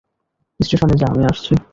[0.59, 1.53] স্টেশনে যা, আমি আসছি।